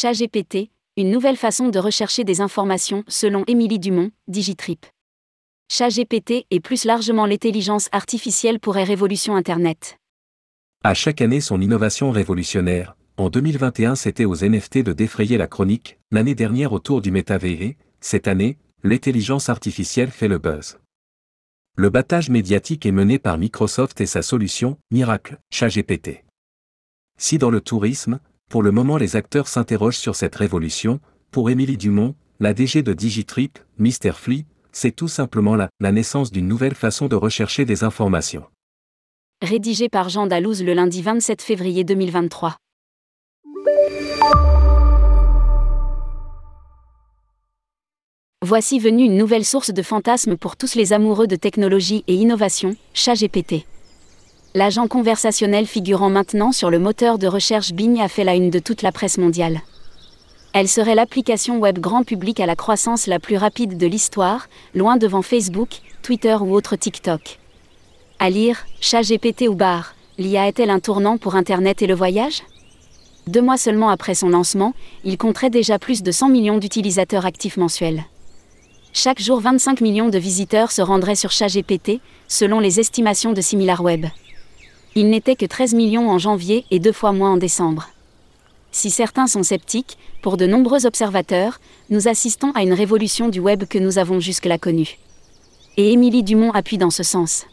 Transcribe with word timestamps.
ChatGPT, 0.00 0.70
une 0.96 1.10
nouvelle 1.10 1.36
façon 1.36 1.70
de 1.70 1.78
rechercher 1.80 2.22
des 2.22 2.40
informations 2.40 3.02
selon 3.08 3.42
Émilie 3.48 3.80
Dumont, 3.80 4.12
Digitrip. 4.28 4.86
ChatGPT 5.68 6.46
et 6.52 6.60
plus 6.60 6.84
largement 6.84 7.26
l'intelligence 7.26 7.88
artificielle 7.90 8.60
pourrait 8.60 8.84
révolution 8.84 9.34
Internet. 9.34 9.98
À 10.84 10.94
chaque 10.94 11.20
année 11.20 11.40
son 11.40 11.60
innovation 11.60 12.12
révolutionnaire, 12.12 12.96
en 13.16 13.28
2021 13.28 13.96
c'était 13.96 14.24
aux 14.24 14.36
NFT 14.36 14.84
de 14.84 14.92
défrayer 14.92 15.36
la 15.36 15.48
chronique, 15.48 15.98
l'année 16.12 16.36
dernière 16.36 16.72
autour 16.72 17.02
du 17.02 17.10
métavers, 17.10 17.74
cette 18.00 18.28
année, 18.28 18.56
l'intelligence 18.84 19.48
artificielle 19.48 20.12
fait 20.12 20.28
le 20.28 20.38
buzz. 20.38 20.78
Le 21.74 21.90
battage 21.90 22.30
médiatique 22.30 22.86
est 22.86 22.92
mené 22.92 23.18
par 23.18 23.36
Microsoft 23.36 24.00
et 24.00 24.06
sa 24.06 24.22
solution, 24.22 24.78
Miracle, 24.92 25.40
ChatGPT. 25.50 26.22
Si 27.18 27.38
dans 27.38 27.50
le 27.50 27.60
tourisme, 27.60 28.20
pour 28.48 28.62
le 28.62 28.70
moment 28.70 28.96
les 28.96 29.16
acteurs 29.16 29.46
s'interrogent 29.48 29.98
sur 29.98 30.16
cette 30.16 30.34
révolution, 30.34 31.00
pour 31.30 31.50
Émilie 31.50 31.76
Dumont, 31.76 32.14
la 32.40 32.54
DG 32.54 32.82
de 32.82 32.94
Digitrip, 32.94 33.58
Mr. 33.78 34.12
Flea, 34.14 34.44
c'est 34.72 34.94
tout 34.94 35.08
simplement 35.08 35.54
la, 35.54 35.68
la 35.80 35.92
naissance 35.92 36.30
d'une 36.30 36.48
nouvelle 36.48 36.74
façon 36.74 37.08
de 37.08 37.16
rechercher 37.16 37.64
des 37.64 37.84
informations. 37.84 38.44
Rédigé 39.42 39.88
par 39.88 40.08
Jean 40.08 40.26
Dalouse 40.26 40.62
le 40.62 40.72
lundi 40.72 41.02
27 41.02 41.42
février 41.42 41.84
2023. 41.84 42.56
Voici 48.44 48.78
venue 48.78 49.04
une 49.04 49.16
nouvelle 49.16 49.44
source 49.44 49.72
de 49.72 49.82
fantasmes 49.82 50.36
pour 50.36 50.56
tous 50.56 50.74
les 50.74 50.92
amoureux 50.92 51.26
de 51.26 51.36
technologie 51.36 52.02
et 52.06 52.14
innovation, 52.14 52.76
ChatGPT. 52.94 53.66
L'agent 54.54 54.88
conversationnel 54.88 55.66
figurant 55.66 56.08
maintenant 56.08 56.52
sur 56.52 56.70
le 56.70 56.78
moteur 56.78 57.18
de 57.18 57.26
recherche 57.26 57.72
Bing 57.72 58.00
a 58.00 58.08
fait 58.08 58.24
la 58.24 58.34
une 58.34 58.48
de 58.48 58.58
toute 58.58 58.80
la 58.80 58.92
presse 58.92 59.18
mondiale. 59.18 59.60
Elle 60.54 60.68
serait 60.68 60.94
l'application 60.94 61.58
web 61.58 61.78
grand 61.78 62.02
public 62.02 62.40
à 62.40 62.46
la 62.46 62.56
croissance 62.56 63.06
la 63.06 63.18
plus 63.18 63.36
rapide 63.36 63.76
de 63.76 63.86
l'histoire, 63.86 64.48
loin 64.74 64.96
devant 64.96 65.20
Facebook, 65.20 65.68
Twitter 66.02 66.34
ou 66.40 66.54
autre 66.54 66.76
TikTok. 66.76 67.38
À 68.18 68.30
lire, 68.30 68.66
ChatGPT 68.80 69.48
ou 69.48 69.54
Bar, 69.54 69.94
l'IA 70.16 70.48
est-elle 70.48 70.70
un 70.70 70.80
tournant 70.80 71.18
pour 71.18 71.34
Internet 71.34 71.82
et 71.82 71.86
le 71.86 71.94
voyage? 71.94 72.42
Deux 73.26 73.42
mois 73.42 73.58
seulement 73.58 73.90
après 73.90 74.14
son 74.14 74.30
lancement, 74.30 74.72
il 75.04 75.18
compterait 75.18 75.50
déjà 75.50 75.78
plus 75.78 76.02
de 76.02 76.10
100 76.10 76.30
millions 76.30 76.56
d'utilisateurs 76.56 77.26
actifs 77.26 77.58
mensuels. 77.58 78.04
Chaque 78.94 79.20
jour 79.20 79.40
25 79.40 79.82
millions 79.82 80.08
de 80.08 80.18
visiteurs 80.18 80.72
se 80.72 80.80
rendraient 80.80 81.14
sur 81.14 81.30
ChatGPT, 81.30 82.00
selon 82.26 82.58
les 82.58 82.80
estimations 82.80 83.34
de 83.34 83.42
SimilarWeb. 83.42 84.06
Il 85.00 85.10
n'était 85.10 85.36
que 85.36 85.46
13 85.46 85.74
millions 85.74 86.10
en 86.10 86.18
janvier 86.18 86.64
et 86.72 86.80
deux 86.80 86.90
fois 86.90 87.12
moins 87.12 87.34
en 87.34 87.36
décembre. 87.36 87.90
Si 88.72 88.90
certains 88.90 89.28
sont 89.28 89.44
sceptiques, 89.44 89.96
pour 90.22 90.36
de 90.36 90.44
nombreux 90.44 90.86
observateurs, 90.86 91.60
nous 91.88 92.08
assistons 92.08 92.50
à 92.56 92.64
une 92.64 92.72
révolution 92.72 93.28
du 93.28 93.38
web 93.38 93.62
que 93.66 93.78
nous 93.78 93.98
avons 93.98 94.18
jusque-là 94.18 94.58
connue. 94.58 94.98
Et 95.76 95.92
Émilie 95.92 96.24
Dumont 96.24 96.50
appuie 96.50 96.78
dans 96.78 96.90
ce 96.90 97.04
sens. 97.04 97.46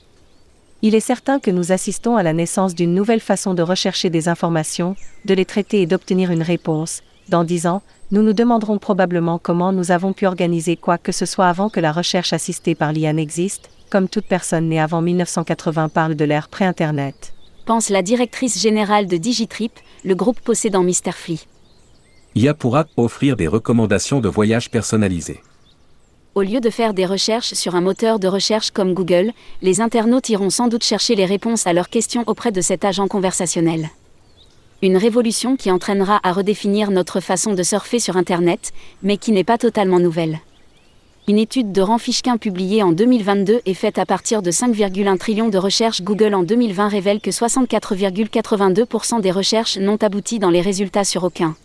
Il 0.81 0.95
est 0.95 0.99
certain 0.99 1.39
que 1.39 1.51
nous 1.51 1.71
assistons 1.71 2.16
à 2.16 2.23
la 2.23 2.33
naissance 2.33 2.73
d'une 2.73 2.95
nouvelle 2.95 3.19
façon 3.19 3.53
de 3.53 3.61
rechercher 3.61 4.09
des 4.09 4.27
informations, 4.27 4.95
de 5.25 5.35
les 5.35 5.45
traiter 5.45 5.83
et 5.83 5.85
d'obtenir 5.85 6.31
une 6.31 6.41
réponse. 6.41 7.03
Dans 7.29 7.43
dix 7.43 7.67
ans, 7.67 7.83
nous 8.09 8.23
nous 8.23 8.33
demanderons 8.33 8.79
probablement 8.79 9.38
comment 9.38 9.71
nous 9.71 9.91
avons 9.91 10.13
pu 10.13 10.25
organiser 10.25 10.77
quoi 10.77 10.97
que 10.97 11.11
ce 11.11 11.27
soit 11.27 11.47
avant 11.47 11.69
que 11.69 11.79
la 11.79 11.91
recherche 11.91 12.33
assistée 12.33 12.73
par 12.73 12.91
l'IA 12.91 13.13
n'existe, 13.13 13.69
comme 13.91 14.09
toute 14.09 14.25
personne 14.25 14.67
née 14.67 14.79
avant 14.79 15.03
1980 15.03 15.89
parle 15.89 16.16
de 16.16 16.25
l'ère 16.25 16.49
pré-Internet. 16.49 17.34
Pense 17.66 17.89
la 17.89 18.03
directrice 18.03 18.61
générale 18.61 19.08
de 19.08 19.17
Digitrip, 19.17 19.71
le 20.03 20.13
groupe 20.13 20.39
possédant 20.39 20.83
Mr. 20.83 21.11
Flea. 21.11 21.47
IA 22.35 22.53
pourra 22.53 22.85
offrir 22.95 23.35
des 23.35 23.47
recommandations 23.47 24.19
de 24.19 24.29
voyages 24.29 24.69
personnalisés. 24.69 25.41
Au 26.35 26.44
lieu 26.44 26.59
de 26.59 26.69
faire 26.69 26.94
des 26.94 27.07
recherches 27.07 27.56
sur 27.56 27.73
un 27.73 27.81
moteur 27.81 28.19
de 28.19 28.28
recherche 28.28 28.69
comme 28.69 28.94
Google, 28.94 29.31
les 29.63 29.81
internautes 29.81 30.29
iront 30.29 30.51
sans 30.51 30.67
doute 30.67 30.84
chercher 30.84 31.16
les 31.16 31.25
réponses 31.25 31.66
à 31.66 31.73
leurs 31.73 31.90
questions 31.90 32.23
auprès 32.28 32.51
de 32.51 32.62
cet 32.62 32.85
agent 32.85 33.07
conversationnel. 33.07 33.90
Une 34.84 34.97
révolution 34.97 35.56
qui 35.56 35.72
entraînera 35.72 36.19
à 36.22 36.34
redéfinir 36.34 36.91
notre 36.91 37.19
façon 37.19 37.53
de 37.53 37.63
surfer 37.63 37.97
sur 37.97 38.16
Internet, 38.16 38.73
mais 39.01 39.17
qui 39.17 39.31
n'est 39.31 39.44
pas 39.44 39.57
totalement 39.57 40.00
nouvelle. 40.00 40.40
Une 41.28 41.40
étude 41.40 41.72
de 41.72 41.81
Ranfishkin 41.81 42.38
publiée 42.38 42.84
en 42.84 42.91
2022 42.91 43.62
et 43.66 43.74
faite 43.74 43.97
à 43.97 44.06
partir 44.06 44.44
de 44.44 44.52
5,1 44.52 45.18
trillions 45.18 45.50
de 45.50 45.58
recherches 45.58 46.03
Google 46.03 46.36
en 46.36 46.44
2020 46.44 46.88
révèle 46.88 47.19
que 47.19 47.31
64,82% 47.31 49.22
des 49.22 49.31
recherches 49.31 49.80
n'ont 49.80 49.97
abouti 49.97 50.38
dans 50.38 50.52
les 50.52 50.62
résultats 50.62 51.03
sur 51.03 51.24
aucun. 51.24 51.56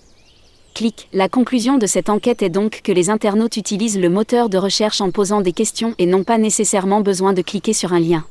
Clic. 0.74 1.10
La 1.12 1.28
conclusion 1.28 1.76
de 1.76 1.84
cette 1.84 2.08
enquête 2.08 2.40
est 2.40 2.48
donc 2.48 2.80
que 2.82 2.90
les 2.90 3.10
internautes 3.10 3.58
utilisent 3.58 3.98
le 3.98 4.08
moteur 4.08 4.48
de 4.48 4.56
recherche 4.56 5.02
en 5.02 5.10
posant 5.10 5.42
des 5.42 5.52
questions 5.52 5.94
et 5.98 6.06
n'ont 6.06 6.24
pas 6.24 6.38
nécessairement 6.38 7.02
besoin 7.02 7.34
de 7.34 7.42
cliquer 7.42 7.74
sur 7.74 7.92
un 7.92 8.00
lien. 8.00 8.24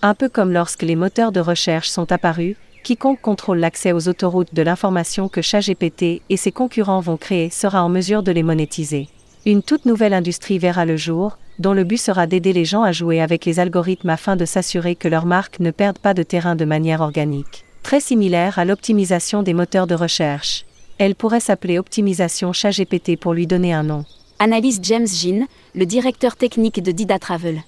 Un 0.00 0.14
peu 0.14 0.28
comme 0.28 0.52
lorsque 0.52 0.82
les 0.82 0.94
moteurs 0.94 1.32
de 1.32 1.40
recherche 1.40 1.88
sont 1.88 2.12
apparus, 2.12 2.54
quiconque 2.84 3.20
contrôle 3.20 3.58
l'accès 3.58 3.90
aux 3.90 4.06
autoroutes 4.06 4.54
de 4.54 4.62
l'information 4.62 5.28
que 5.28 5.42
ChatGPT 5.42 6.22
et 6.30 6.36
ses 6.36 6.52
concurrents 6.52 7.00
vont 7.00 7.16
créer 7.16 7.50
sera 7.50 7.82
en 7.82 7.88
mesure 7.88 8.22
de 8.22 8.30
les 8.30 8.44
monétiser. 8.44 9.08
Une 9.48 9.62
toute 9.62 9.86
nouvelle 9.86 10.12
industrie 10.12 10.58
verra 10.58 10.84
le 10.84 10.96
jour, 10.96 11.38
dont 11.60 11.72
le 11.72 11.84
but 11.84 11.98
sera 11.98 12.26
d'aider 12.26 12.52
les 12.52 12.64
gens 12.64 12.82
à 12.82 12.90
jouer 12.90 13.20
avec 13.20 13.44
les 13.44 13.60
algorithmes 13.60 14.10
afin 14.10 14.34
de 14.34 14.44
s'assurer 14.44 14.96
que 14.96 15.06
leur 15.06 15.24
marque 15.24 15.60
ne 15.60 15.70
perde 15.70 16.00
pas 16.00 16.14
de 16.14 16.24
terrain 16.24 16.56
de 16.56 16.64
manière 16.64 17.00
organique. 17.00 17.64
Très 17.84 18.00
similaire 18.00 18.58
à 18.58 18.64
l'optimisation 18.64 19.44
des 19.44 19.54
moteurs 19.54 19.86
de 19.86 19.94
recherche. 19.94 20.66
Elle 20.98 21.14
pourrait 21.14 21.38
s'appeler 21.38 21.78
Optimisation 21.78 22.52
ChatGPT 22.52 23.16
pour 23.16 23.34
lui 23.34 23.46
donner 23.46 23.72
un 23.72 23.84
nom. 23.84 24.04
Analyse 24.40 24.80
James 24.82 25.06
Jean, 25.06 25.46
le 25.76 25.86
directeur 25.86 26.34
technique 26.34 26.82
de 26.82 26.90
Dida 26.90 27.20
Travel. 27.20 27.62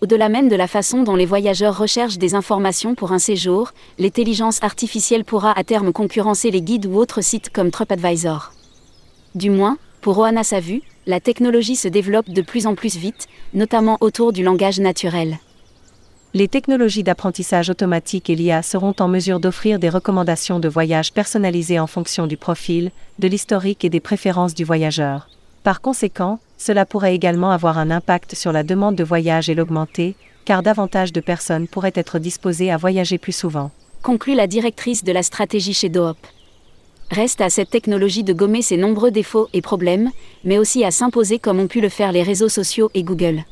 Au-delà 0.00 0.30
même 0.30 0.48
de 0.48 0.56
la 0.56 0.66
façon 0.66 1.02
dont 1.02 1.14
les 1.14 1.26
voyageurs 1.26 1.76
recherchent 1.76 2.16
des 2.16 2.34
informations 2.34 2.94
pour 2.94 3.12
un 3.12 3.18
séjour, 3.18 3.72
l'intelligence 3.98 4.62
artificielle 4.62 5.26
pourra 5.26 5.52
à 5.58 5.62
terme 5.62 5.92
concurrencer 5.92 6.50
les 6.50 6.62
guides 6.62 6.86
ou 6.86 6.96
autres 6.96 7.20
sites 7.20 7.50
comme 7.50 7.70
TripAdvisor. 7.70 8.54
Du 9.34 9.50
moins, 9.50 9.76
pour 10.06 10.18
Oana 10.18 10.44
Savu, 10.44 10.82
la 11.08 11.18
technologie 11.18 11.74
se 11.74 11.88
développe 11.88 12.28
de 12.28 12.40
plus 12.40 12.68
en 12.68 12.76
plus 12.76 12.94
vite, 12.94 13.26
notamment 13.54 13.98
autour 14.00 14.32
du 14.32 14.44
langage 14.44 14.78
naturel. 14.78 15.40
Les 16.32 16.46
technologies 16.46 17.02
d'apprentissage 17.02 17.70
automatique 17.70 18.30
et 18.30 18.36
l'IA 18.36 18.62
seront 18.62 18.94
en 19.00 19.08
mesure 19.08 19.40
d'offrir 19.40 19.80
des 19.80 19.88
recommandations 19.88 20.60
de 20.60 20.68
voyage 20.68 21.12
personnalisées 21.12 21.80
en 21.80 21.88
fonction 21.88 22.28
du 22.28 22.36
profil, 22.36 22.92
de 23.18 23.26
l'historique 23.26 23.84
et 23.84 23.90
des 23.90 23.98
préférences 23.98 24.54
du 24.54 24.62
voyageur. 24.62 25.28
Par 25.64 25.80
conséquent, 25.80 26.38
cela 26.56 26.86
pourrait 26.86 27.16
également 27.16 27.50
avoir 27.50 27.76
un 27.76 27.90
impact 27.90 28.36
sur 28.36 28.52
la 28.52 28.62
demande 28.62 28.94
de 28.94 29.02
voyage 29.02 29.50
et 29.50 29.56
l'augmenter, 29.56 30.14
car 30.44 30.62
davantage 30.62 31.12
de 31.12 31.20
personnes 31.20 31.66
pourraient 31.66 31.90
être 31.96 32.20
disposées 32.20 32.70
à 32.70 32.76
voyager 32.76 33.18
plus 33.18 33.34
souvent. 33.34 33.72
Conclut 34.04 34.36
la 34.36 34.46
directrice 34.46 35.02
de 35.02 35.10
la 35.10 35.24
stratégie 35.24 35.74
chez 35.74 35.88
Doop. 35.88 36.16
Reste 37.10 37.40
à 37.40 37.50
cette 37.50 37.70
technologie 37.70 38.24
de 38.24 38.32
gommer 38.32 38.62
ses 38.62 38.76
nombreux 38.76 39.10
défauts 39.10 39.48
et 39.52 39.62
problèmes, 39.62 40.10
mais 40.44 40.58
aussi 40.58 40.84
à 40.84 40.90
s'imposer 40.90 41.38
comme 41.38 41.60
ont 41.60 41.68
pu 41.68 41.80
le 41.80 41.88
faire 41.88 42.12
les 42.12 42.22
réseaux 42.22 42.48
sociaux 42.48 42.90
et 42.94 43.04
Google. 43.04 43.44